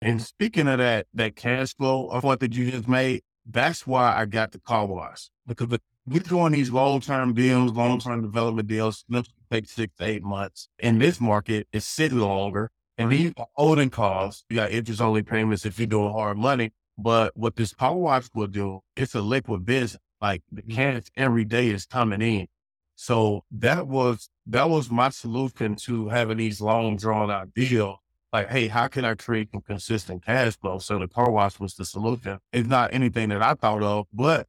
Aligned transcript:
And 0.00 0.20
speaking 0.20 0.68
of 0.68 0.78
that, 0.78 1.06
that 1.14 1.36
cash 1.36 1.74
flow 1.74 2.08
of 2.08 2.24
what 2.24 2.40
that 2.40 2.54
you 2.54 2.70
just 2.70 2.88
made, 2.88 3.22
that's 3.48 3.86
why 3.86 4.14
I 4.16 4.26
got 4.26 4.52
the 4.52 4.58
car 4.58 4.86
wash 4.86 5.30
because 5.46 5.78
we're 6.06 6.20
doing 6.20 6.52
these 6.52 6.70
long 6.70 7.00
term 7.00 7.34
deals, 7.34 7.72
long 7.72 7.98
term 7.98 8.22
development 8.22 8.68
deals. 8.68 9.04
Take 9.50 9.68
six 9.68 9.94
to 9.98 10.04
eight 10.04 10.22
months. 10.22 10.68
In 10.78 10.98
this 10.98 11.20
market, 11.20 11.68
it's 11.72 11.86
sitting 11.86 12.18
longer. 12.18 12.70
And 12.98 13.12
these 13.12 13.32
are 13.36 13.46
olden 13.56 13.90
cars. 13.90 14.44
You 14.48 14.56
got 14.56 14.70
interest 14.70 15.00
only 15.00 15.22
payments 15.22 15.66
if 15.66 15.78
you're 15.78 15.86
doing 15.86 16.12
hard 16.12 16.38
money. 16.38 16.72
But 16.98 17.36
what 17.36 17.56
this 17.56 17.74
power 17.74 17.96
wash 17.96 18.28
will 18.34 18.46
do, 18.46 18.80
it's 18.96 19.14
a 19.14 19.20
liquid 19.20 19.66
business. 19.66 20.00
Like 20.20 20.42
the 20.50 20.62
mm-hmm. 20.62 20.74
cash 20.74 21.02
every 21.16 21.44
day 21.44 21.68
is 21.68 21.84
coming 21.84 22.22
in. 22.22 22.46
So 22.94 23.44
that 23.50 23.86
was 23.86 24.30
that 24.46 24.70
was 24.70 24.90
my 24.90 25.10
solution 25.10 25.76
to 25.76 26.08
having 26.08 26.38
these 26.38 26.60
long 26.60 26.96
drawn 26.96 27.30
out 27.30 27.52
deals 27.54 27.98
like, 28.36 28.50
hey, 28.50 28.68
how 28.68 28.86
can 28.86 29.06
I 29.06 29.14
create 29.14 29.48
some 29.50 29.62
consistent 29.62 30.22
cash 30.22 30.58
flow? 30.58 30.78
So 30.78 30.98
the 30.98 31.08
car 31.08 31.30
wash 31.30 31.58
was 31.58 31.74
the 31.74 31.86
solution. 31.86 32.38
It's 32.52 32.68
not 32.68 32.92
anything 32.92 33.30
that 33.30 33.40
I 33.40 33.54
thought 33.54 33.82
of, 33.82 34.06
but 34.12 34.46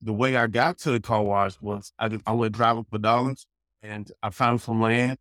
the 0.00 0.14
way 0.14 0.38
I 0.38 0.46
got 0.46 0.78
to 0.78 0.90
the 0.90 1.00
car 1.00 1.22
wash 1.22 1.60
was 1.60 1.92
I, 1.98 2.18
I 2.26 2.32
went 2.32 2.54
driving 2.54 2.86
for 2.90 2.98
dollars 2.98 3.46
and 3.82 4.10
I 4.22 4.30
found 4.30 4.62
some 4.62 4.80
land 4.80 5.18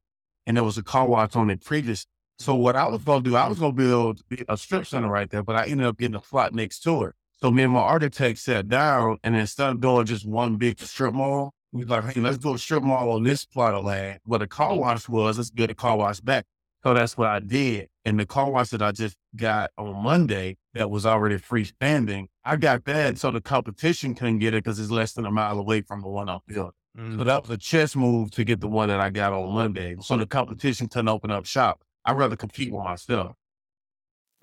and 0.48 0.56
there 0.56 0.64
was 0.64 0.78
a 0.78 0.84
car 0.84 1.06
wash 1.06 1.36
on 1.36 1.50
it 1.50 1.62
previous. 1.66 2.06
So 2.40 2.56
what 2.56 2.78
I 2.78 2.88
was 2.88 3.04
going 3.04 3.22
to 3.24 3.30
do, 3.30 3.36
I 3.36 3.50
was 3.50 3.60
going 3.60 3.76
to 3.76 3.78
build 3.78 4.22
a 4.48 4.56
strip 4.56 4.86
center 4.86 5.10
right 5.10 5.30
there, 5.30 5.44
but 5.44 5.58
I 5.58 5.66
ended 5.66 5.86
up 5.86 5.98
getting 5.98 6.16
a 6.16 6.22
plot 6.22 6.54
next 6.54 6.80
to 6.84 7.04
it. 7.04 7.16
So 7.42 7.52
me 7.52 7.64
and 7.64 7.74
my 7.74 7.82
architect 7.82 8.40
sat 8.40 8.70
down 8.70 9.18
and 9.26 9.36
instead 9.36 9.72
of 9.72 9.82
doing 9.82 10.06
just 10.06 10.26
one 10.26 10.56
big 10.56 10.80
strip 10.80 11.14
mall, 11.14 11.54
we 11.74 11.84
like, 11.84 12.14
hey, 12.14 12.22
let's 12.22 12.38
do 12.38 12.54
a 12.54 12.58
strip 12.58 12.82
mall 12.82 13.12
on 13.12 13.24
this 13.24 13.44
plot 13.44 13.74
of 13.74 13.84
land. 13.84 14.20
Where 14.24 14.40
the 14.40 14.48
car 14.48 14.74
wash 14.74 15.10
was, 15.10 15.38
let's 15.38 15.50
get 15.50 15.70
a 15.70 15.76
car 15.76 15.98
wash 15.98 16.22
back. 16.22 16.46
So 16.86 16.94
that's 16.94 17.18
what 17.18 17.30
I 17.30 17.40
did. 17.40 17.90
And 18.06 18.20
the 18.20 18.28
car 18.28 18.52
wash 18.52 18.70
that 18.70 18.84
I 18.84 18.92
just 18.92 19.18
got 19.36 19.72
on 19.76 20.04
Monday 20.04 20.58
that 20.76 20.92
was 20.92 21.04
already 21.04 21.38
freestanding, 21.38 22.28
I 22.44 22.58
got 22.58 22.86
that 22.86 23.18
so 23.18 23.32
the 23.32 23.42
competition 23.42 24.14
couldn't 24.14 24.38
get 24.38 24.54
it 24.54 24.64
because 24.64 24.80
it's 24.80 24.92
less 24.92 25.14
than 25.14 25.26
a 25.26 25.32
mile 25.32 25.58
away 25.58 25.82
from 25.82 26.02
the 26.02 26.08
one 26.08 26.30
I'm 26.30 26.42
building. 26.48 26.74
Mm. 26.96 27.18
So 27.18 27.24
that 27.24 27.42
was 27.42 27.50
a 27.50 27.58
chess 27.58 27.96
move 27.96 28.30
to 28.32 28.44
get 28.44 28.62
the 28.62 28.68
one 28.68 28.90
that 28.90 29.00
I 29.00 29.10
got 29.10 29.34
on 29.34 29.52
Monday. 29.52 29.96
So 30.00 30.16
the 30.16 30.28
competition 30.28 30.88
couldn't 30.88 31.10
open 31.10 31.32
up 31.32 31.48
shop. 31.48 31.82
I'd 32.06 32.18
rather 32.18 32.36
compete 32.36 32.72
with 32.72 32.84
myself. 32.84 33.36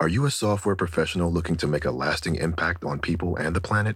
Are 0.01 0.09
you 0.09 0.25
a 0.25 0.31
software 0.31 0.75
professional 0.75 1.31
looking 1.31 1.55
to 1.55 1.67
make 1.67 1.85
a 1.85 1.91
lasting 1.91 2.35
impact 2.35 2.83
on 2.83 2.99
people 2.99 3.37
and 3.37 3.55
the 3.55 3.61
planet? 3.61 3.95